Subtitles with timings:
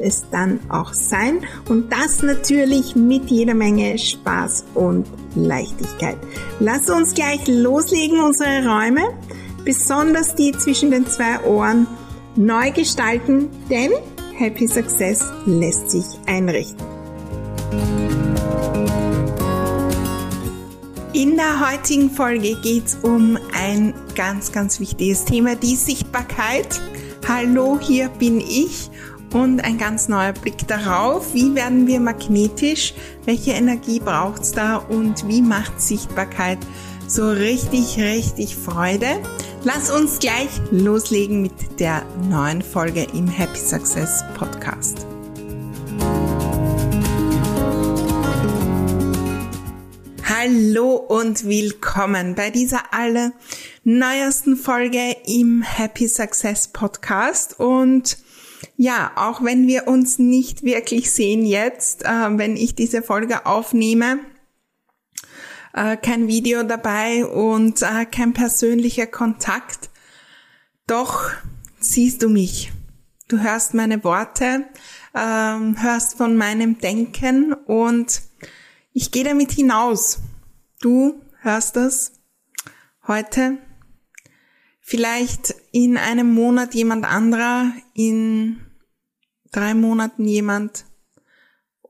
[0.00, 1.40] es dann auch sein.
[1.68, 6.18] Und das natürlich mit jeder Menge Spaß und Leichtigkeit.
[6.60, 9.02] Lass uns gleich loslegen, unsere Räume,
[9.64, 11.86] besonders die zwischen den zwei Ohren,
[12.36, 13.92] neu gestalten, denn
[14.34, 16.86] Happy Success lässt sich einrichten.
[21.12, 26.80] In der heutigen Folge geht es um ein ganz, ganz wichtiges Thema, die Sichtbarkeit.
[27.26, 28.88] Hallo, hier bin ich
[29.32, 34.76] und ein ganz neuer Blick darauf, wie werden wir magnetisch, welche Energie braucht es da
[34.76, 36.58] und wie macht Sichtbarkeit
[37.06, 39.20] so richtig, richtig Freude.
[39.64, 45.06] Lass uns gleich loslegen mit der neuen Folge im Happy Success Podcast.
[50.24, 53.32] Hallo und willkommen bei dieser alle
[53.84, 58.18] neuesten Folge im Happy Success Podcast und
[58.80, 64.20] ja, auch wenn wir uns nicht wirklich sehen jetzt, äh, wenn ich diese Folge aufnehme,
[65.74, 69.90] äh, kein Video dabei und äh, kein persönlicher Kontakt,
[70.86, 71.32] doch
[71.80, 72.70] siehst du mich.
[73.26, 74.68] Du hörst meine Worte,
[75.12, 78.22] ähm, hörst von meinem Denken und
[78.92, 80.20] ich gehe damit hinaus.
[80.80, 82.12] Du hörst das
[83.08, 83.58] heute
[84.80, 88.60] vielleicht in einem Monat jemand anderer, in
[89.52, 90.84] drei Monaten jemand,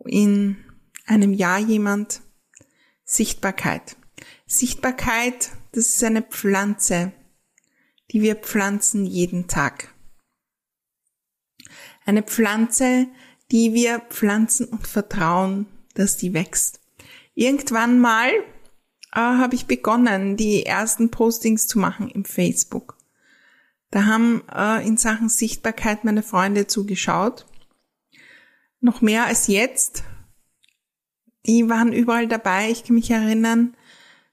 [0.05, 0.56] in
[1.06, 2.20] einem Jahr jemand.
[3.05, 3.97] Sichtbarkeit.
[4.47, 7.13] Sichtbarkeit, das ist eine Pflanze,
[8.11, 9.95] die wir pflanzen jeden Tag.
[12.05, 13.07] Eine Pflanze,
[13.51, 16.80] die wir pflanzen und vertrauen, dass die wächst.
[17.35, 18.30] Irgendwann mal
[19.13, 22.98] äh, habe ich begonnen, die ersten Postings zu machen im Facebook.
[23.91, 27.47] Da haben äh, in Sachen Sichtbarkeit meine Freunde zugeschaut.
[28.81, 30.05] Noch mehr als jetzt.
[31.47, 32.71] Die waren überall dabei.
[32.71, 33.77] Ich kann mich erinnern,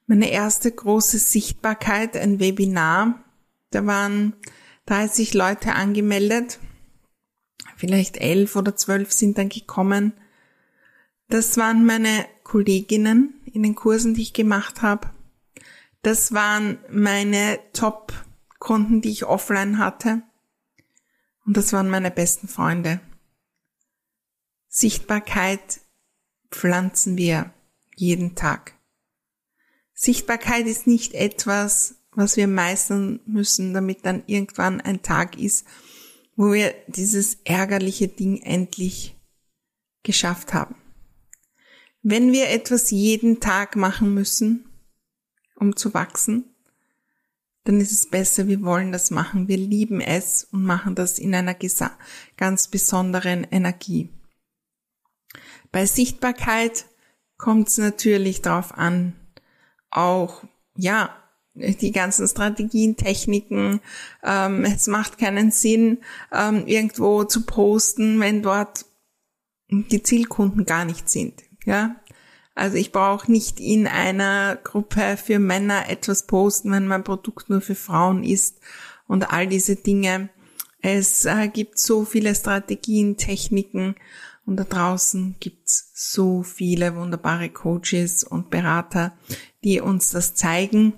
[0.07, 3.23] meine erste große Sichtbarkeit, ein Webinar.
[3.71, 4.33] Da waren
[4.85, 6.59] 30 Leute angemeldet.
[7.77, 10.13] Vielleicht elf oder zwölf sind dann gekommen.
[11.27, 15.09] Das waren meine Kolleginnen in den Kursen, die ich gemacht habe.
[16.03, 17.59] Das waren meine
[18.65, 20.23] Top-Konten, die ich offline hatte.
[21.45, 22.99] Und das waren meine besten Freunde.
[24.67, 25.81] Sichtbarkeit
[26.49, 27.53] pflanzen wir
[27.95, 28.73] jeden Tag.
[29.93, 35.65] Sichtbarkeit ist nicht etwas, was wir meistern müssen, damit dann irgendwann ein Tag ist,
[36.35, 39.15] wo wir dieses ärgerliche Ding endlich
[40.03, 40.75] geschafft haben.
[42.01, 44.69] Wenn wir etwas jeden Tag machen müssen,
[45.55, 46.54] um zu wachsen,
[47.65, 51.35] dann ist es besser, wir wollen das machen, wir lieben es und machen das in
[51.35, 51.55] einer
[52.37, 54.09] ganz besonderen Energie.
[55.71, 56.85] Bei Sichtbarkeit
[57.37, 59.13] kommt es natürlich darauf an,
[59.89, 60.43] auch,
[60.77, 61.09] ja,
[61.55, 63.79] die ganzen Strategien, Techniken.
[64.23, 65.99] Ähm, es macht keinen Sinn,
[66.31, 68.85] ähm, irgendwo zu posten, wenn dort
[69.69, 71.43] die Zielkunden gar nicht sind.
[71.65, 71.95] Ja,
[72.55, 77.59] also ich brauche nicht in einer Gruppe für Männer etwas posten, wenn mein Produkt nur
[77.59, 78.59] für Frauen ist
[79.07, 80.29] und all diese Dinge.
[80.81, 83.95] Es äh, gibt so viele Strategien, Techniken
[84.45, 89.17] und da draußen gibt's so viele wunderbare Coaches und Berater,
[89.63, 90.93] die uns das zeigen.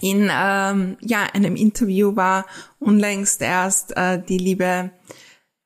[0.00, 2.44] In ähm, ja einem Interview war
[2.80, 4.90] unlängst erst äh, die liebe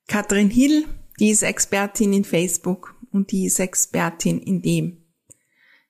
[0.09, 0.85] Katrin Hill,
[1.19, 5.05] die ist Expertin in Facebook und die ist Expertin in dem,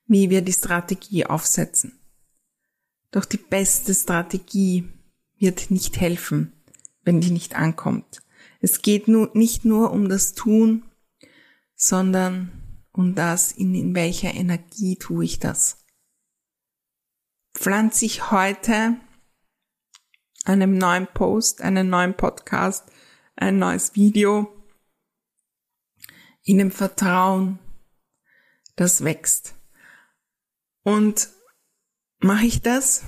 [0.07, 2.01] wie wir die Strategie aufsetzen.
[3.11, 4.89] Doch die beste Strategie
[5.39, 6.53] wird nicht helfen,
[7.03, 8.23] wenn die nicht ankommt.
[8.61, 10.85] Es geht nur, nicht nur um das Tun,
[11.75, 12.53] sondern
[12.93, 15.85] um das, in, in welcher Energie tue ich das.
[17.55, 18.97] Pflanze ich heute
[20.45, 22.91] einem neuen Post, einen neuen Podcast,
[23.37, 24.60] ein neues Video
[26.43, 27.59] in dem Vertrauen,
[28.77, 29.55] das wächst.
[30.83, 31.29] Und
[32.19, 33.05] mache ich das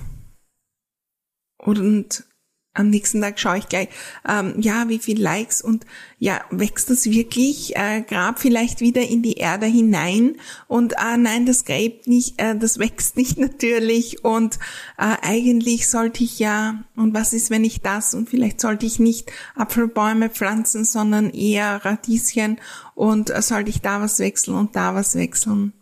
[1.57, 2.25] und
[2.73, 3.89] am nächsten Tag schaue ich gleich,
[4.27, 5.85] ähm, ja, wie viel Likes und
[6.17, 10.37] ja, wächst das wirklich, äh, grab vielleicht wieder in die Erde hinein?
[10.67, 14.23] Und ah nein, das gräbt nicht, äh, das wächst nicht natürlich.
[14.23, 14.57] Und
[14.97, 18.15] äh, eigentlich sollte ich ja, und was ist, wenn ich das?
[18.15, 22.59] Und vielleicht sollte ich nicht Apfelbäume pflanzen, sondern eher Radieschen.
[22.95, 25.73] Und äh, sollte ich da was wechseln und da was wechseln.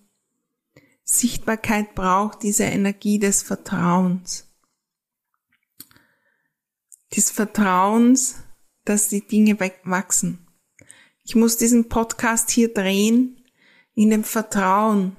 [1.04, 4.51] Sichtbarkeit braucht diese Energie des Vertrauens
[7.16, 8.44] des Vertrauens,
[8.86, 10.48] dass die Dinge wachsen.
[11.24, 13.44] Ich muss diesen Podcast hier drehen
[13.94, 15.16] in dem Vertrauen,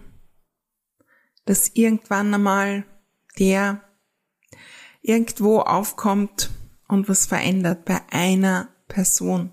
[1.44, 2.84] dass irgendwann einmal
[3.38, 3.82] der
[5.00, 6.50] irgendwo aufkommt
[6.88, 9.50] und was verändert bei einer Person.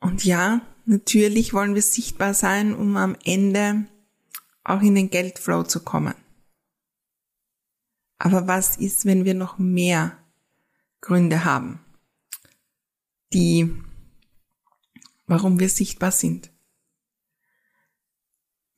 [0.00, 3.86] Und ja, natürlich wollen wir sichtbar sein, um am Ende
[4.62, 6.14] auch in den Geldflow zu kommen.
[8.18, 10.16] Aber was ist, wenn wir noch mehr
[11.04, 11.80] Gründe haben,
[13.34, 13.70] die,
[15.26, 16.50] warum wir sichtbar sind.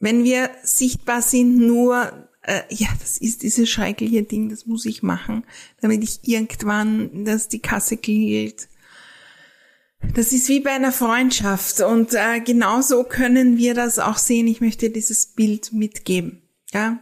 [0.01, 5.05] Wenn wir sichtbar sind, nur, äh, ja, das ist dieses schreckliche Ding, das muss ich
[5.05, 5.45] machen,
[5.81, 8.69] damit ich irgendwann, dass die Kasse klingelt.
[10.15, 14.49] Das ist wie bei einer Freundschaft und äh, genauso können wir das auch sehen.
[14.49, 16.43] Ich möchte dieses Bild mitgeben.
[16.73, 16.99] Ja,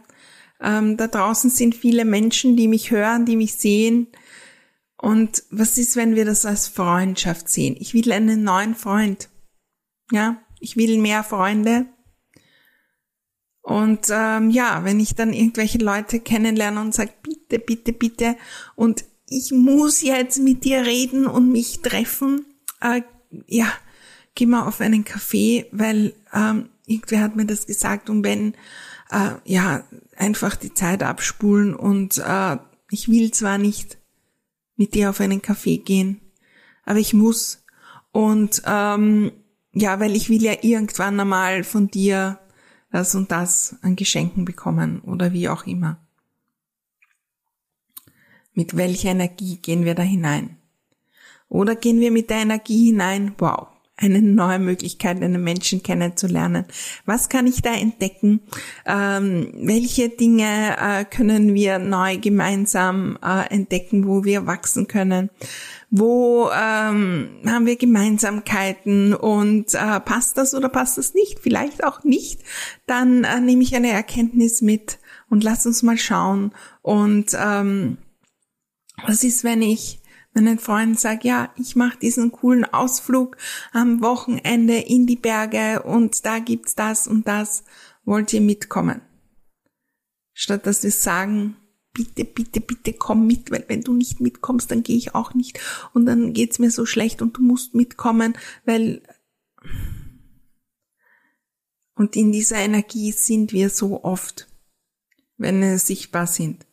[0.61, 4.07] ähm, da draußen sind viele Menschen, die mich hören, die mich sehen,
[5.05, 7.75] und was ist, wenn wir das als Freundschaft sehen?
[7.79, 9.29] Ich will einen neuen Freund.
[10.11, 11.85] Ja, ich will mehr Freunde.
[13.61, 18.35] Und ähm, ja, wenn ich dann irgendwelche Leute kennenlerne und sage, bitte, bitte, bitte,
[18.73, 22.43] und ich muss jetzt mit dir reden und mich treffen,
[22.81, 23.03] äh,
[23.45, 23.71] ja,
[24.33, 28.55] geh mal auf einen Kaffee, weil ähm, irgendwer hat mir das gesagt und wenn,
[29.11, 29.83] äh, ja,
[30.17, 32.57] einfach die Zeit abspulen und äh,
[32.89, 33.99] ich will zwar nicht
[34.75, 36.21] mit dir auf einen Kaffee gehen.
[36.83, 37.63] Aber ich muss.
[38.11, 39.31] Und ähm,
[39.73, 42.39] ja, weil ich will ja irgendwann einmal von dir
[42.91, 45.99] das und das an Geschenken bekommen oder wie auch immer.
[48.53, 50.57] Mit welcher Energie gehen wir da hinein?
[51.49, 56.65] Oder gehen wir mit der Energie hinein, wow, eine neue Möglichkeit, einen Menschen kennenzulernen.
[57.05, 58.41] Was kann ich da entdecken?
[58.85, 65.29] Ähm, welche Dinge äh, können wir neu gemeinsam äh, entdecken, wo wir wachsen können?
[65.89, 71.39] Wo ähm, haben wir Gemeinsamkeiten und äh, passt das oder passt das nicht?
[71.39, 72.41] Vielleicht auch nicht.
[72.87, 74.99] Dann äh, nehme ich eine Erkenntnis mit
[75.29, 76.51] und lass uns mal schauen.
[76.81, 77.97] Und ähm,
[79.05, 79.99] was ist, wenn ich
[80.35, 83.37] meinen Freunden sage, ja, ich mache diesen coolen Ausflug
[83.71, 87.63] am Wochenende in die Berge und da gibt's das und das,
[88.03, 89.01] wollt ihr mitkommen?
[90.33, 91.55] Statt dass wir sagen,
[91.93, 95.59] bitte, bitte, bitte komm mit, weil wenn du nicht mitkommst, dann gehe ich auch nicht
[95.93, 99.01] und dann geht's mir so schlecht und du musst mitkommen, weil
[101.95, 104.47] und in dieser Energie sind wir so oft,
[105.37, 106.64] wenn wir sichtbar sind.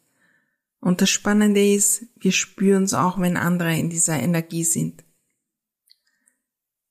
[0.83, 5.05] Und das Spannende ist, wir spüren es auch, wenn andere in dieser Energie sind.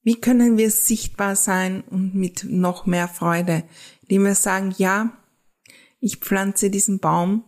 [0.02, 3.66] Wie können wir sichtbar sein und mit noch mehr Freude,
[4.04, 5.18] indem wir sagen, ja,
[6.00, 7.44] ich pflanze diesen Baum,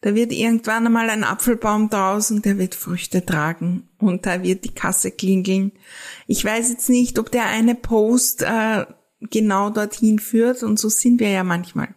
[0.00, 3.88] da wird irgendwann einmal ein Apfelbaum draus und der wird Früchte tragen.
[3.98, 5.72] Und da wird die Kasse klingeln.
[6.28, 8.86] Ich weiß jetzt nicht, ob der eine Post äh,
[9.18, 10.62] genau dorthin führt.
[10.62, 11.94] Und so sind wir ja manchmal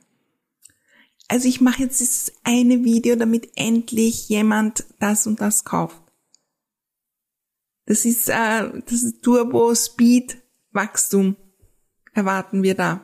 [1.27, 6.01] also ich mache jetzt dieses eine Video, damit endlich jemand das und das kauft.
[7.85, 10.37] Das ist, äh, das ist Turbo Speed
[10.71, 11.35] Wachstum
[12.13, 13.01] erwarten wir da.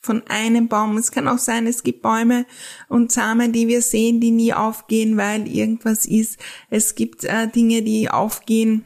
[0.00, 0.96] Von einem Baum.
[0.96, 2.46] Es kann auch sein, es gibt Bäume
[2.88, 6.38] und Samen, die wir sehen, die nie aufgehen, weil irgendwas ist.
[6.70, 8.84] Es gibt äh, Dinge, die aufgehen,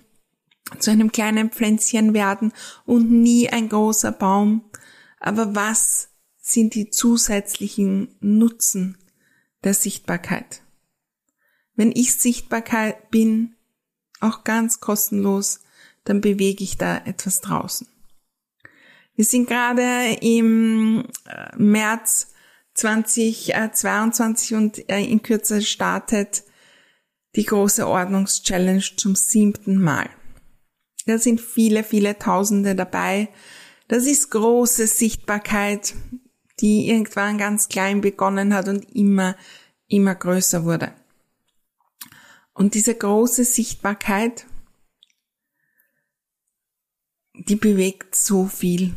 [0.79, 2.53] zu einem kleinen Pflänzchen werden
[2.85, 4.65] und nie ein großer Baum.
[5.21, 6.11] Aber was
[6.47, 8.97] sind die zusätzlichen Nutzen
[9.65, 10.63] der Sichtbarkeit.
[11.75, 13.57] Wenn ich Sichtbarkeit bin,
[14.21, 15.61] auch ganz kostenlos,
[16.05, 17.89] dann bewege ich da etwas draußen.
[19.17, 22.29] Wir sind gerade im äh, März
[22.75, 26.45] 2022 und äh, in Kürze startet
[27.35, 30.09] die große Ordnungschallenge zum siebten Mal.
[31.07, 33.31] Da sind viele, viele Tausende dabei.
[33.89, 35.95] Das ist große Sichtbarkeit
[36.61, 39.37] die irgendwann ganz klein begonnen hat und immer,
[39.89, 40.93] immer größer wurde.
[42.53, 44.47] Und diese große Sichtbarkeit,
[47.35, 48.95] die bewegt so viel.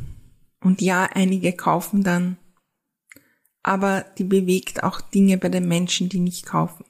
[0.61, 2.37] Und ja, einige kaufen dann,
[3.63, 6.85] aber die bewegt auch Dinge bei den Menschen, die nicht kaufen.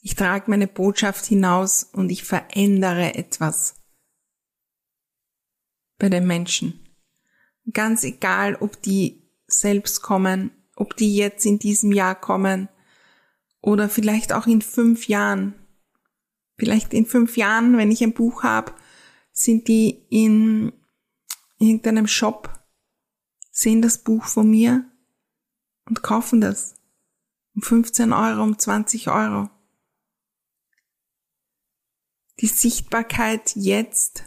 [0.00, 3.76] Ich trage meine Botschaft hinaus und ich verändere etwas
[5.98, 6.78] bei den Menschen.
[7.72, 12.68] Ganz egal, ob die selbst kommen, ob die jetzt in diesem Jahr kommen
[13.60, 15.54] oder vielleicht auch in fünf Jahren.
[16.56, 18.74] Vielleicht in fünf Jahren, wenn ich ein Buch habe,
[19.32, 20.72] sind die in
[21.58, 22.50] irgendeinem Shop,
[23.50, 24.84] sehen das Buch von mir
[25.86, 26.76] und kaufen das.
[27.54, 29.48] Um 15 Euro, um 20 Euro.
[32.40, 34.24] Die Sichtbarkeit jetzt,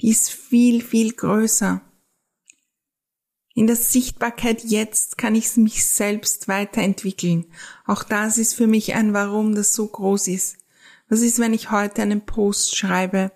[0.00, 1.80] die ist viel, viel größer.
[3.54, 7.46] In der Sichtbarkeit jetzt kann ich mich selbst weiterentwickeln.
[7.86, 10.56] Auch das ist für mich ein Warum, das so groß ist.
[11.08, 13.30] Was ist, wenn ich heute einen Post schreibe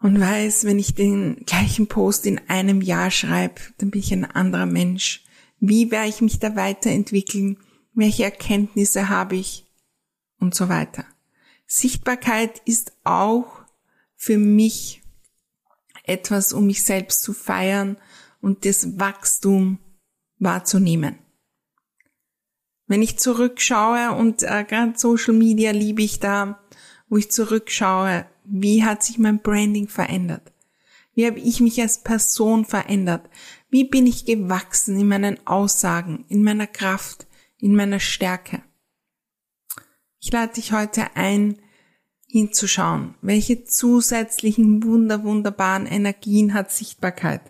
[0.00, 4.24] und weiß, wenn ich den gleichen Post in einem Jahr schreibe, dann bin ich ein
[4.24, 5.24] anderer Mensch.
[5.60, 7.58] Wie werde ich mich da weiterentwickeln?
[7.94, 9.66] Welche Erkenntnisse habe ich?
[10.40, 11.04] Und so weiter.
[11.66, 13.64] Sichtbarkeit ist auch
[14.16, 15.02] für mich
[16.04, 17.96] etwas, um mich selbst zu feiern
[18.40, 19.78] und das Wachstum
[20.38, 21.18] wahrzunehmen.
[22.86, 26.58] Wenn ich zurückschaue und äh, gerade Social Media liebe ich da,
[27.08, 30.52] wo ich zurückschaue, wie hat sich mein Branding verändert?
[31.14, 33.28] Wie habe ich mich als Person verändert?
[33.68, 37.26] Wie bin ich gewachsen in meinen Aussagen, in meiner Kraft,
[37.58, 38.62] in meiner Stärke?
[40.20, 41.58] Ich lade dich heute ein,
[42.26, 47.40] hinzuschauen, welche zusätzlichen wunder, wunderbaren Energien hat Sichtbarkeit.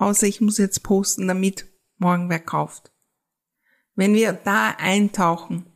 [0.00, 1.66] Außer ich muss jetzt posten, damit
[1.98, 2.90] morgen wer kauft.
[3.94, 5.66] Wenn wir da eintauchen,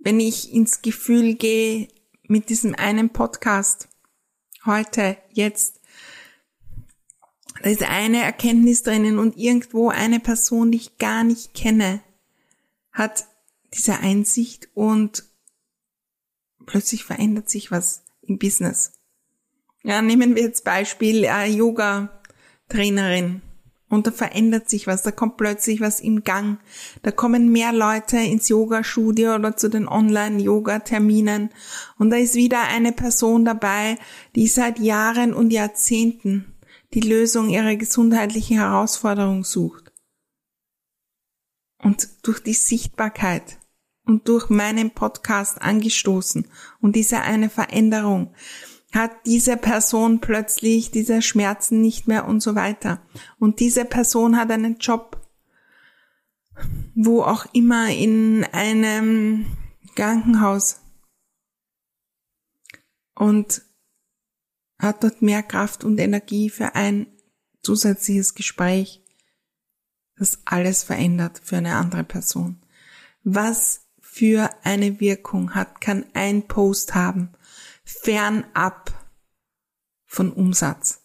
[0.00, 1.86] wenn ich ins Gefühl gehe
[2.24, 3.88] mit diesem einen Podcast,
[4.66, 5.80] heute, jetzt,
[7.62, 12.02] da ist eine Erkenntnis drinnen und irgendwo eine Person, die ich gar nicht kenne,
[12.90, 13.28] hat
[13.72, 15.22] diese Einsicht und
[16.66, 18.94] plötzlich verändert sich was im Business.
[19.84, 22.17] Ja, nehmen wir jetzt Beispiel äh, Yoga
[22.68, 23.42] Trainerin.
[23.90, 26.58] Und da verändert sich was, da kommt plötzlich was im Gang.
[27.02, 31.50] Da kommen mehr Leute ins Yoga-Studio oder zu den Online-Yoga-Terminen.
[31.98, 33.96] Und da ist wieder eine Person dabei,
[34.34, 36.54] die seit Jahren und Jahrzehnten
[36.92, 39.92] die Lösung ihrer gesundheitlichen Herausforderung sucht.
[41.82, 43.58] Und durch die Sichtbarkeit
[44.04, 46.46] und durch meinen Podcast angestoßen
[46.80, 48.34] und diese eine Veränderung
[48.92, 53.02] hat diese Person plötzlich diese Schmerzen nicht mehr und so weiter.
[53.38, 55.26] Und diese Person hat einen Job,
[56.94, 59.46] wo auch immer in einem
[59.94, 60.80] Krankenhaus
[63.14, 63.62] und
[64.78, 67.06] hat dort mehr Kraft und Energie für ein
[67.62, 69.02] zusätzliches Gespräch,
[70.16, 72.62] das alles verändert für eine andere Person.
[73.22, 77.34] Was für eine Wirkung hat, kann ein Post haben
[77.88, 78.92] fernab
[80.04, 81.02] von Umsatz.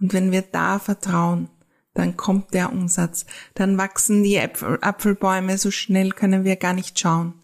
[0.00, 1.48] Und wenn wir da vertrauen,
[1.94, 3.24] dann kommt der Umsatz,
[3.54, 7.34] dann wachsen die Äpfel, Apfelbäume, so schnell können wir gar nicht schauen.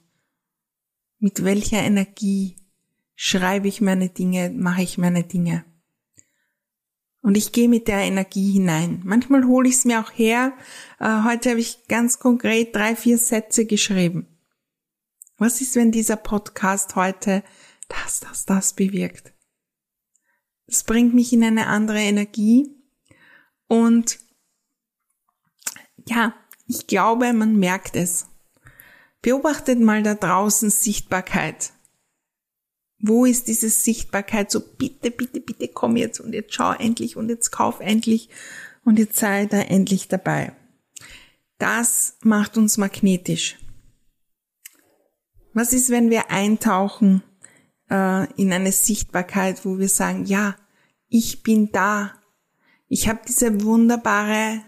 [1.18, 2.56] Mit welcher Energie
[3.14, 5.64] schreibe ich meine Dinge, mache ich meine Dinge.
[7.22, 9.00] Und ich gehe mit der Energie hinein.
[9.04, 10.52] Manchmal hole ich es mir auch her.
[10.98, 14.26] Äh, heute habe ich ganz konkret drei, vier Sätze geschrieben.
[15.38, 17.44] Was ist, wenn dieser Podcast heute
[17.92, 19.32] das, das, das bewirkt.
[20.66, 22.70] Das bringt mich in eine andere Energie
[23.68, 24.18] und
[26.06, 26.34] ja,
[26.66, 28.26] ich glaube, man merkt es.
[29.20, 31.72] Beobachtet mal da draußen Sichtbarkeit.
[32.98, 34.50] Wo ist diese Sichtbarkeit?
[34.50, 38.30] So bitte, bitte, bitte komm jetzt und jetzt schau endlich und jetzt kauf endlich
[38.84, 40.54] und jetzt sei da endlich dabei.
[41.58, 43.58] Das macht uns magnetisch.
[45.52, 47.22] Was ist, wenn wir eintauchen
[47.92, 50.56] äh, in eine Sichtbarkeit, wo wir sagen, ja,
[51.08, 52.14] ich bin da.
[52.88, 54.62] Ich habe diese wunderbare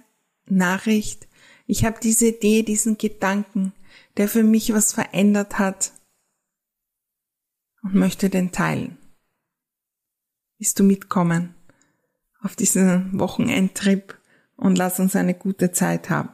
[0.47, 1.27] Nachricht.
[1.67, 3.73] Ich habe diese Idee, diesen Gedanken,
[4.19, 5.93] der für mich was verändert hat
[7.83, 8.99] und möchte den teilen.
[10.59, 11.55] Willst du mitkommen
[12.43, 14.19] auf diesen Wochenendtrip
[14.57, 16.29] und lass uns eine gute Zeit haben?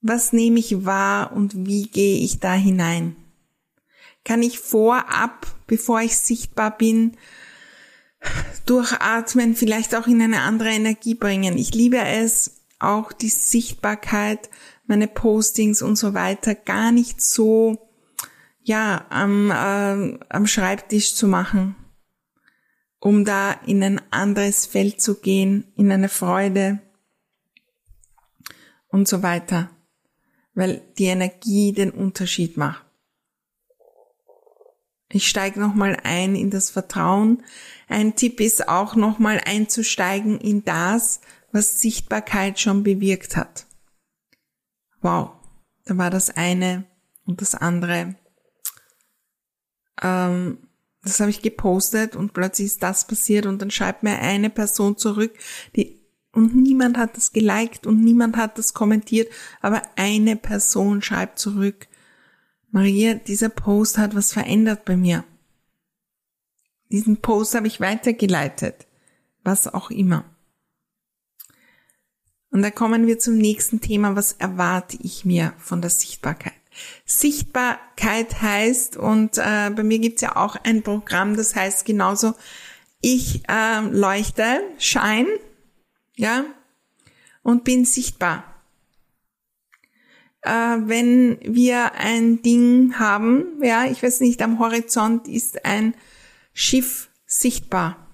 [0.00, 3.16] Was nehme ich wahr und wie gehe ich da hinein?
[4.24, 7.16] Kann ich vorab, bevor ich sichtbar bin,
[8.66, 11.56] durchatmen, vielleicht auch in eine andere Energie bringen.
[11.56, 14.50] Ich liebe es, auch die Sichtbarkeit,
[14.86, 17.90] meine Postings und so weiter gar nicht so,
[18.62, 21.76] ja, am, äh, am Schreibtisch zu machen,
[22.98, 26.80] um da in ein anderes Feld zu gehen, in eine Freude
[28.88, 29.70] und so weiter.
[30.52, 32.89] weil die Energie den Unterschied macht.
[35.12, 37.42] Ich steige nochmal ein in das Vertrauen.
[37.88, 41.20] Ein Tipp ist auch nochmal einzusteigen in das,
[41.52, 43.66] was Sichtbarkeit schon bewirkt hat.
[45.00, 45.32] Wow,
[45.84, 46.84] da war das eine
[47.26, 48.14] und das andere.
[50.00, 50.58] Ähm,
[51.02, 54.96] das habe ich gepostet und plötzlich ist das passiert und dann schreibt mir eine Person
[54.96, 55.32] zurück,
[55.74, 55.98] die
[56.32, 61.88] und niemand hat das geliked und niemand hat das kommentiert, aber eine Person schreibt zurück,
[62.70, 65.24] Maria, dieser Post hat was verändert bei mir.
[66.90, 68.86] Diesen Post habe ich weitergeleitet.
[69.42, 70.24] Was auch immer.
[72.50, 74.16] Und da kommen wir zum nächsten Thema.
[74.16, 76.52] Was erwarte ich mir von der Sichtbarkeit?
[77.04, 82.34] Sichtbarkeit heißt, und äh, bei mir gibt's ja auch ein Programm, das heißt genauso,
[83.00, 85.26] ich äh, leuchte, schein,
[86.16, 86.44] ja,
[87.42, 88.49] und bin sichtbar
[90.42, 95.94] äh, wenn wir ein Ding haben, ja, ich weiß nicht, am Horizont ist ein
[96.52, 98.06] Schiff sichtbar.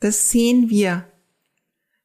[0.00, 1.10] Das sehen wir.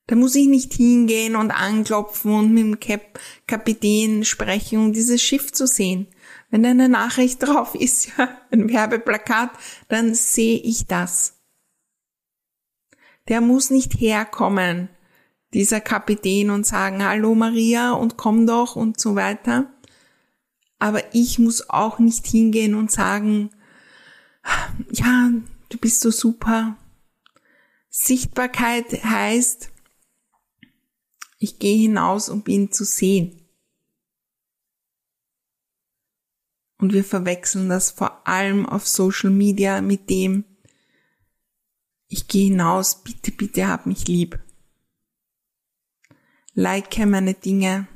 [0.08, 5.22] Da muss ich nicht hingehen und anklopfen und mit dem Kap Kapitän sprechen, um dieses
[5.22, 6.08] Schiff zu sehen.
[6.50, 9.52] Wenn da eine Nachricht drauf ist, ja, ein Werbeplakat,
[9.88, 11.38] dann sehe ich das.
[13.28, 14.90] Der muss nicht herkommen
[15.54, 19.72] dieser Kapitän und sagen, hallo Maria und komm doch und so weiter.
[20.80, 23.52] Aber ich muss auch nicht hingehen und sagen,
[24.92, 25.32] ja,
[25.70, 26.78] du bist so super.
[27.90, 29.70] Sichtbarkeit heißt,
[31.38, 33.38] ich gehe hinaus, um ihn zu sehen.
[36.78, 40.46] Und wir verwechseln das vor allem auf Social Media mit dem,
[42.08, 44.40] ich gehe hinaus, bitte, bitte hab mich lieb
[46.54, 47.88] like meine Dinge,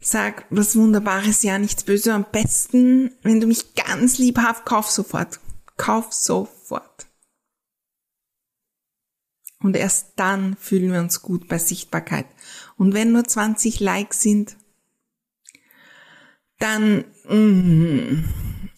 [0.00, 2.12] sag was Wunderbares, ja, nichts Böses.
[2.12, 5.40] Am besten, wenn du mich ganz lieb hast, kauf sofort.
[5.76, 7.06] Kauf sofort.
[9.60, 12.26] Und erst dann fühlen wir uns gut bei Sichtbarkeit.
[12.76, 14.56] Und wenn nur 20 Likes sind,
[16.58, 18.24] dann, mm,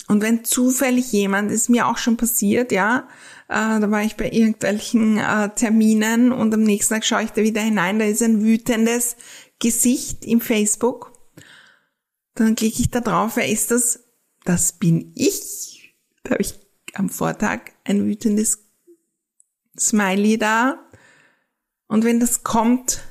[0.08, 3.08] und wenn zufällig jemand, ist mir auch schon passiert, ja,
[3.48, 7.42] äh, da war ich bei irgendwelchen äh, Terminen und am nächsten Tag schaue ich da
[7.42, 9.16] wieder hinein, da ist ein wütendes
[9.58, 11.12] Gesicht im Facebook.
[12.34, 14.04] Dann klicke ich da drauf, wer ist das?
[14.44, 15.94] Das bin ich.
[16.22, 16.54] Da habe ich
[16.94, 18.58] am Vortag ein wütendes
[19.78, 20.84] Smiley da.
[21.86, 23.02] Und wenn das kommt,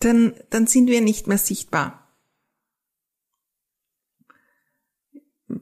[0.00, 1.99] dann, dann sind wir nicht mehr sichtbar.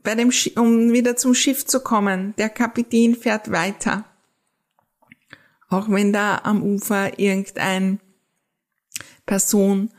[0.03, 4.05] Bei dem, um wieder zum Schiff zu kommen, der Kapitän fährt weiter.
[5.71, 8.01] Auch wenn da am Ufer irgendein
[9.27, 9.91] Person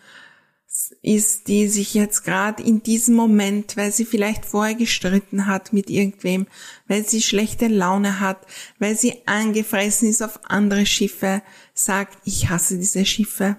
[1.01, 5.89] ist, die sich jetzt gerade in diesem Moment, weil sie vielleicht vorher gestritten hat mit
[5.89, 6.47] irgendwem,
[6.87, 8.45] weil sie schlechte Laune hat,
[8.77, 11.41] weil sie angefressen ist auf andere Schiffe,
[11.73, 13.57] sagt, ich hasse diese Schiffe.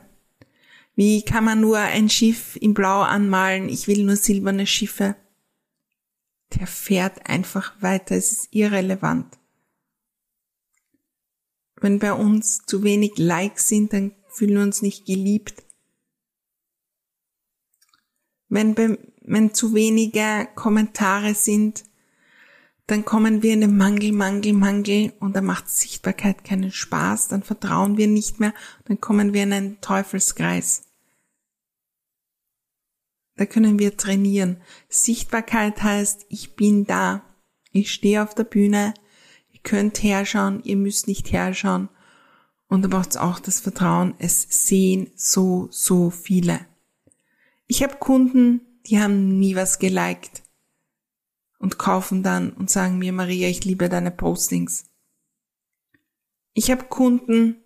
[0.94, 3.68] Wie kann man nur ein Schiff in Blau anmalen?
[3.68, 5.16] Ich will nur silberne Schiffe
[6.54, 8.16] der fährt einfach weiter.
[8.16, 9.38] Es ist irrelevant.
[11.76, 15.64] Wenn bei uns zu wenig Likes sind, dann fühlen wir uns nicht geliebt.
[18.48, 18.76] Wenn,
[19.22, 21.84] wenn zu wenige Kommentare sind,
[22.86, 27.44] dann kommen wir in den Mangel, Mangel, Mangel und dann macht Sichtbarkeit keinen Spaß, dann
[27.44, 28.52] vertrauen wir nicht mehr,
[28.86, 30.89] dann kommen wir in einen Teufelskreis.
[33.40, 34.58] Da können wir trainieren.
[34.90, 37.24] Sichtbarkeit heißt, ich bin da.
[37.72, 38.92] Ich stehe auf der Bühne.
[39.50, 41.88] Ihr könnt herschauen, ihr müsst nicht herschauen.
[42.68, 44.12] Und da braucht es auch das Vertrauen.
[44.18, 46.66] Es sehen so, so viele.
[47.66, 50.42] Ich habe Kunden, die haben nie was geliked
[51.58, 54.84] und kaufen dann und sagen mir, Maria, ich liebe deine Postings.
[56.52, 57.56] Ich habe Kunden,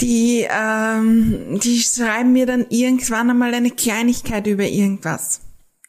[0.00, 5.40] die, ähm, die schreiben mir dann irgendwann einmal eine Kleinigkeit über irgendwas.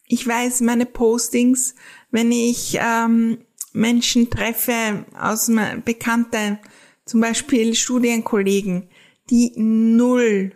[0.08, 1.76] Ich weiß, meine Postings,
[2.12, 3.40] wenn ich ähm,
[3.74, 5.52] Menschen treffe aus
[5.84, 6.60] Bekannte,
[7.06, 8.90] zum Beispiel Studienkollegen,
[9.30, 10.56] die null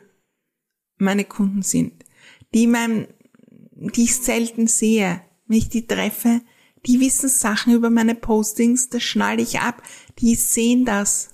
[0.97, 2.05] meine Kunden sind,
[2.53, 3.07] die mein,
[3.71, 6.41] die ich selten sehe, wenn ich die treffe,
[6.85, 9.81] die wissen Sachen über meine Postings, das schnalle ich ab,
[10.19, 11.29] die sehen das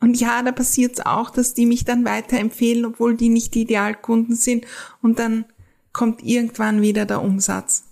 [0.00, 3.62] und ja, da passiert es auch, dass die mich dann weiterempfehlen, obwohl die nicht die
[3.62, 4.66] Idealkunden sind.
[5.00, 5.46] Und dann
[5.92, 7.84] kommt irgendwann wieder der Umsatz.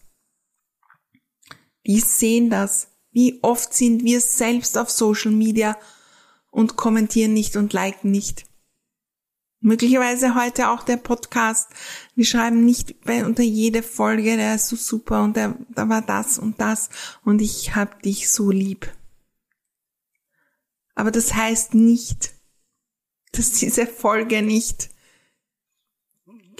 [1.86, 2.88] Die sehen das.
[3.10, 5.78] Wie oft sind wir selbst auf Social Media
[6.50, 8.44] und kommentieren nicht und liken nicht.
[9.60, 11.70] Möglicherweise heute auch der Podcast.
[12.14, 15.54] Wir schreiben nicht unter jede Folge, der ist so super und da
[15.88, 16.90] war das und das
[17.24, 18.92] und ich hab dich so lieb.
[20.94, 22.32] Aber das heißt nicht,
[23.32, 24.90] dass diese Folge nicht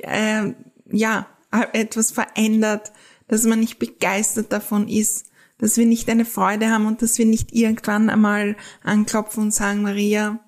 [0.02, 0.52] äh,
[0.90, 1.26] ja
[1.72, 2.92] etwas verändert,
[3.28, 5.26] dass man nicht begeistert davon ist,
[5.58, 9.82] dass wir nicht eine Freude haben und dass wir nicht irgendwann einmal anklopfen und sagen,
[9.82, 10.40] Maria,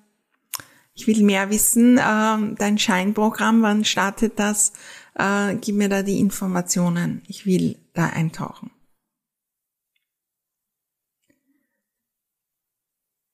[0.93, 4.73] ich will mehr wissen, äh, dein Scheinprogramm, wann startet das?
[5.15, 7.21] Äh, gib mir da die Informationen.
[7.27, 8.71] Ich will da eintauchen.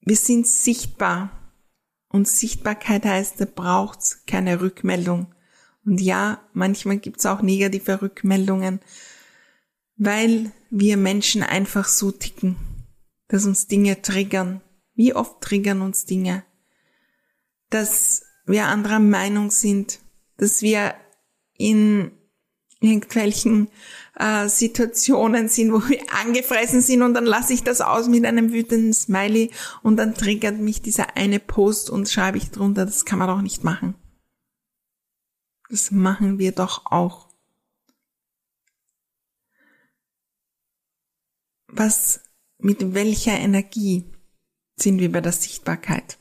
[0.06, 1.32] Wir sind sichtbar.
[2.10, 5.34] Und Sichtbarkeit heißt, da braucht's keine Rückmeldung.
[5.86, 8.80] Und ja, manchmal gibt's auch negative Rückmeldungen,
[9.98, 12.56] weil wir Menschen einfach so ticken,
[13.28, 14.62] dass uns Dinge triggern.
[14.94, 16.44] Wie oft triggern uns Dinge?
[17.74, 20.00] dass wir anderer Meinung sind,
[20.38, 20.94] dass wir
[21.58, 22.12] in
[22.84, 23.70] irgendwelchen
[24.20, 28.52] äh, Situationen sind, wo wir angefressen sind und dann lasse ich das aus mit einem
[28.52, 33.20] wütenden Smiley und dann triggert mich dieser eine Post und schreibe ich drunter, das kann
[33.20, 33.96] man doch nicht machen.
[35.70, 37.30] Das machen wir doch auch.
[41.68, 42.22] Was,
[42.60, 44.12] mit welcher Energie
[44.76, 46.20] sind wir bei der Sichtbarkeit?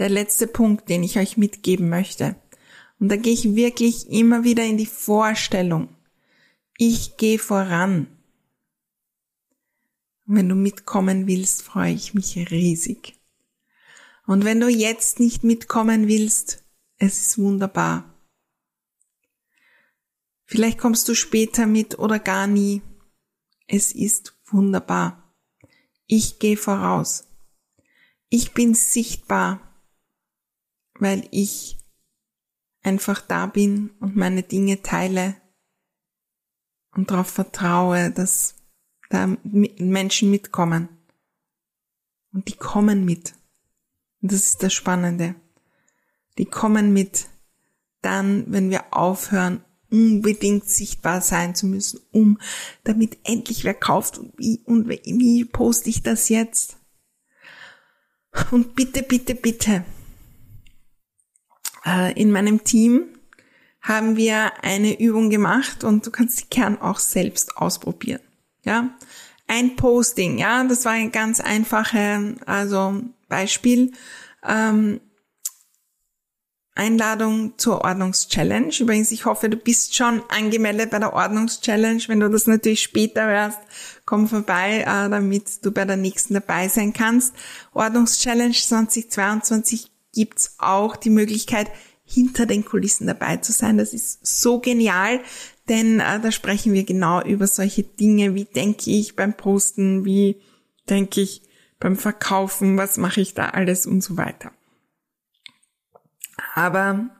[0.00, 2.34] der letzte Punkt, den ich euch mitgeben möchte.
[3.00, 5.88] Und da gehe ich wirklich immer wieder in die Vorstellung.
[6.78, 8.06] Ich gehe voran.
[10.26, 13.18] Und wenn du mitkommen willst, freue ich mich riesig.
[14.26, 16.62] Und wenn du jetzt nicht mitkommen willst,
[16.98, 18.14] es ist wunderbar.
[20.44, 22.82] Vielleicht kommst du später mit oder gar nie.
[23.66, 25.34] Es ist wunderbar.
[26.06, 27.26] Ich gehe voraus.
[28.28, 29.66] Ich bin sichtbar
[31.00, 31.78] weil ich
[32.82, 35.36] einfach da bin und meine Dinge teile
[36.92, 38.56] und darauf vertraue, dass
[39.10, 40.88] da Menschen mitkommen.
[42.32, 43.34] Und die kommen mit.
[44.22, 45.34] Und das ist das Spannende.
[46.38, 47.26] Die kommen mit
[48.02, 52.38] dann, wenn wir aufhören, unbedingt sichtbar sein zu müssen, um
[52.84, 56.76] damit endlich wer kauft und wie und wie poste ich das jetzt?
[58.52, 59.84] Und bitte, bitte, bitte,
[62.14, 63.08] in meinem Team
[63.80, 68.20] haben wir eine Übung gemacht und du kannst die gern auch selbst ausprobieren.
[68.62, 68.90] Ja,
[69.46, 73.92] ein Posting, ja, das war ein ganz einfache, also Beispiel.
[74.46, 75.00] Ähm,
[76.80, 78.72] Einladung zur Ordnungschallenge.
[78.78, 82.02] Übrigens, ich hoffe, du bist schon angemeldet bei der Ordnungschallenge.
[82.06, 83.58] Wenn du das natürlich später hörst,
[84.06, 87.34] komm vorbei, äh, damit du bei der nächsten dabei sein kannst.
[87.74, 91.70] Ordnungschallenge 2022 gibt's auch die Möglichkeit,
[92.04, 93.78] hinter den Kulissen dabei zu sein.
[93.78, 95.20] Das ist so genial,
[95.68, 100.40] denn äh, da sprechen wir genau über solche Dinge, wie denke ich beim Posten, wie
[100.88, 101.42] denke ich
[101.78, 104.52] beim Verkaufen, was mache ich da alles und so weiter.
[106.54, 107.10] Aber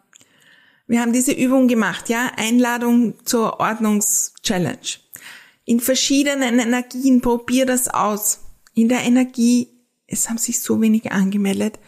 [0.87, 4.98] wir haben diese Übung gemacht, ja, Einladung zur Ordnungschallenge.
[5.64, 8.40] In verschiedenen Energien, probier das aus.
[8.74, 9.68] In der Energie,
[10.09, 11.79] es haben sich so wenig angemeldet,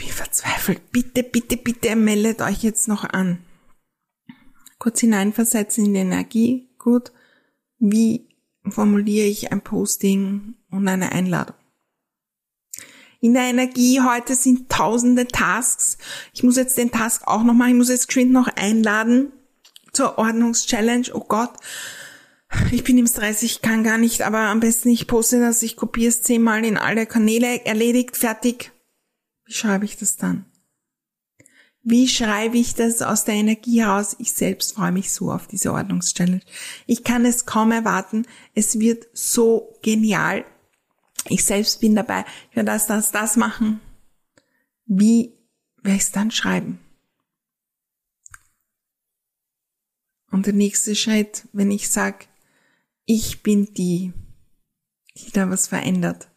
[0.00, 0.90] bin verzweifelt.
[0.90, 3.38] Bitte, bitte, bitte meldet euch jetzt noch an.
[4.78, 6.70] Kurz hineinversetzen in die Energie.
[6.78, 7.12] Gut.
[7.78, 8.28] Wie
[8.68, 11.56] formuliere ich ein Posting und eine Einladung?
[13.20, 15.98] In der Energie heute sind tausende Tasks.
[16.32, 17.72] Ich muss jetzt den Task auch noch machen.
[17.72, 19.32] Ich muss jetzt geschwind noch einladen
[19.92, 21.10] zur Ordnungschallenge.
[21.12, 21.52] Oh Gott.
[22.72, 25.76] Ich bin im Stress, ich kann gar nicht, aber am besten ich poste das, ich
[25.76, 28.72] kopiere es zehnmal in alle Kanäle, erledigt, fertig.
[29.50, 30.44] Wie schreibe ich das dann?
[31.82, 34.14] Wie schreibe ich das aus der Energie heraus?
[34.20, 36.42] Ich selbst freue mich so auf diese Ordnungschallenge.
[36.86, 38.28] Ich kann es kaum erwarten.
[38.54, 40.44] Es wird so genial.
[41.28, 42.24] Ich selbst bin dabei.
[42.50, 43.80] Ich werde das, das, das machen.
[44.86, 45.34] Wie
[45.82, 46.78] werde ich es dann schreiben?
[50.30, 52.26] Und der nächste Schritt, wenn ich sage,
[53.04, 54.12] ich bin die,
[55.16, 56.30] die da was verändert.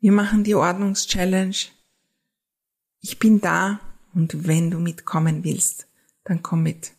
[0.00, 1.75] Wir machen die Ordnungschallenge
[3.08, 3.78] ich bin da
[4.14, 5.86] und wenn du mitkommen willst,
[6.24, 6.90] dann komm mit.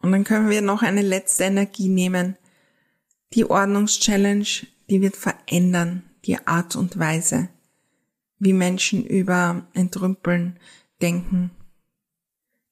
[0.00, 2.36] Und dann können wir noch eine letzte Energie nehmen.
[3.32, 7.48] Die Ordnungschallenge, die wird verändern die Art und Weise,
[8.38, 10.60] wie Menschen über Entrümpeln
[11.02, 11.50] denken.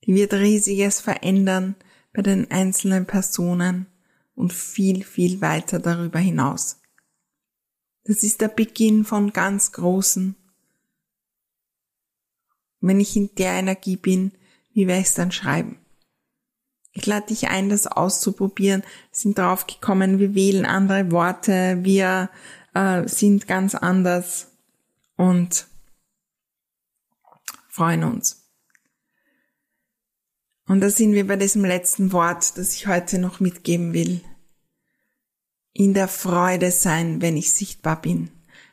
[0.04, 1.74] Die wird riesiges verändern
[2.12, 3.86] bei den einzelnen Personen
[4.36, 6.80] und viel, viel weiter darüber hinaus.
[8.06, 10.36] Das ist der Beginn von ganz großen
[12.86, 14.32] wenn ich in der Energie bin,
[14.72, 15.78] wie werde ich es dann schreiben?
[16.92, 18.82] Ich lade dich ein, das auszuprobieren.
[19.10, 22.30] sind drauf gekommen, wir wählen andere Worte, wir
[22.74, 24.48] äh, sind ganz anders
[25.16, 25.66] und
[27.68, 28.42] freuen uns.
[30.66, 34.20] Und da sind wir bei diesem letzten Wort, das ich heute noch mitgeben will.
[35.78, 38.30] In der Freude sein, wenn ich sichtbar bin.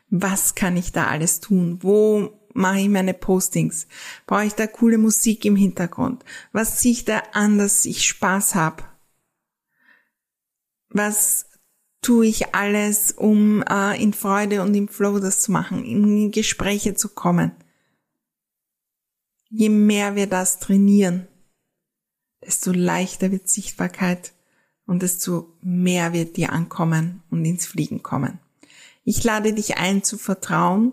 [0.08, 1.80] Was kann ich da alles tun?
[1.82, 3.86] Wo mache ich meine Postings?
[4.26, 6.24] Brauche ich da coole Musik im Hintergrund?
[6.52, 8.84] Was sehe ich da an, dass ich Spaß habe?
[10.88, 11.44] Was
[12.00, 16.94] tue ich alles, um äh, in Freude und im Flow das zu machen, in Gespräche
[16.94, 17.52] zu kommen?
[19.50, 21.28] Je mehr wir das trainieren,
[22.42, 24.32] desto leichter wird Sichtbarkeit
[24.86, 28.38] und desto mehr wird dir ankommen und ins Fliegen kommen.
[29.04, 30.92] Ich lade dich ein zu vertrauen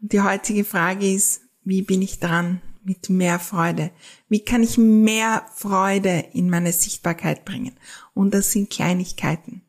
[0.00, 3.90] und die heutige Frage ist, wie bin ich dran mit mehr Freude?
[4.28, 7.76] Wie kann ich mehr Freude in meine Sichtbarkeit bringen?
[8.14, 9.62] Und das sind Kleinigkeiten.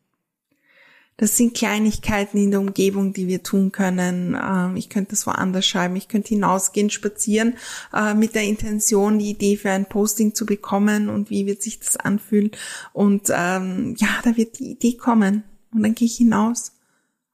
[1.20, 4.34] Das sind Kleinigkeiten in der Umgebung, die wir tun können.
[4.42, 5.94] Ähm, ich könnte das woanders schreiben.
[5.96, 7.58] Ich könnte hinausgehen, spazieren,
[7.92, 11.78] äh, mit der Intention, die Idee für ein Posting zu bekommen und wie wird sich
[11.78, 12.52] das anfühlen.
[12.94, 15.42] Und ähm, ja, da wird die Idee kommen.
[15.74, 16.72] Und dann gehe ich hinaus.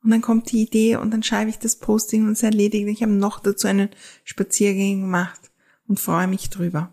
[0.02, 2.88] Und dann kommt die Idee und dann schreibe ich das Posting und es erledigt.
[2.88, 3.90] Ich habe noch dazu einen
[4.24, 5.52] Spaziergang gemacht
[5.86, 6.92] und freue mich drüber.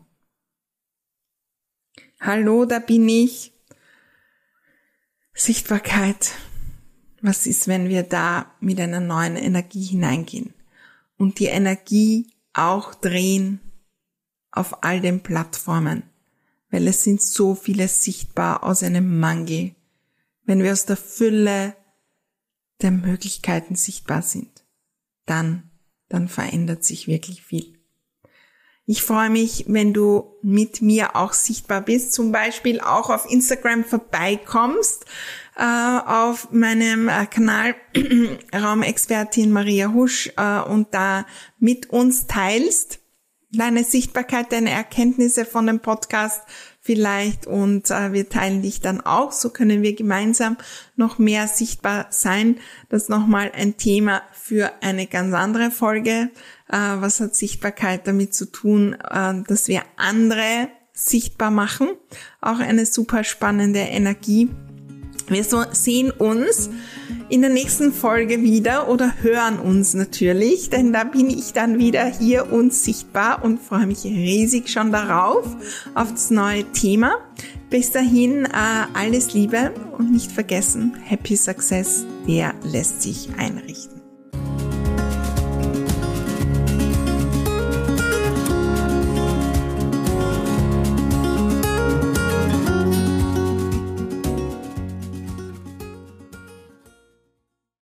[2.21, 3.51] Hallo, da bin ich.
[5.33, 6.33] Sichtbarkeit
[7.23, 10.53] was ist, wenn wir da mit einer neuen Energie hineingehen
[11.17, 13.61] und die Energie auch drehen
[14.51, 16.03] auf all den Plattformen,
[16.69, 19.73] weil es sind so viele sichtbar aus einem Mangel,
[20.43, 21.75] wenn wir aus der Fülle
[22.81, 24.65] der Möglichkeiten sichtbar sind,
[25.25, 25.71] dann,
[26.09, 27.79] dann verändert sich wirklich viel.
[28.85, 33.85] Ich freue mich, wenn du mit mir auch sichtbar bist, zum Beispiel auch auf Instagram
[33.85, 35.05] vorbeikommst
[35.61, 37.75] auf meinem äh, Kanal
[38.53, 41.25] Raumexpertin Maria Husch äh, und da
[41.59, 42.99] mit uns teilst
[43.51, 46.41] deine Sichtbarkeit, deine Erkenntnisse von dem Podcast
[46.81, 49.31] vielleicht und äh, wir teilen dich dann auch.
[49.31, 50.57] So können wir gemeinsam
[50.95, 52.57] noch mehr sichtbar sein.
[52.89, 56.29] Das ist nochmal ein Thema für eine ganz andere Folge.
[56.67, 61.89] Äh, was hat Sichtbarkeit damit zu tun, äh, dass wir andere sichtbar machen?
[62.41, 64.49] Auch eine super spannende Energie.
[65.27, 66.69] Wir sehen uns
[67.29, 72.05] in der nächsten Folge wieder oder hören uns natürlich, denn da bin ich dann wieder
[72.05, 75.45] hier und sichtbar und freue mich riesig schon darauf,
[75.95, 77.17] auf das neue Thema.
[77.69, 78.49] Bis dahin äh,
[78.93, 83.92] alles Liebe und nicht vergessen, Happy Success, der lässt sich einrichten.